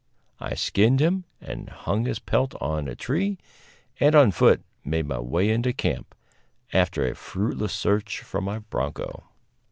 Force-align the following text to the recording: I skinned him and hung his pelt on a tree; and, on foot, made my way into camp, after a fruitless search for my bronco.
I 0.39 0.55
skinned 0.55 0.99
him 0.99 1.25
and 1.39 1.69
hung 1.69 2.05
his 2.05 2.17
pelt 2.17 2.55
on 2.59 2.87
a 2.87 2.95
tree; 2.95 3.37
and, 3.99 4.15
on 4.15 4.31
foot, 4.31 4.63
made 4.83 5.05
my 5.05 5.19
way 5.19 5.51
into 5.51 5.73
camp, 5.73 6.15
after 6.73 7.05
a 7.07 7.13
fruitless 7.13 7.71
search 7.73 8.21
for 8.21 8.41
my 8.41 8.57
bronco. 8.57 9.25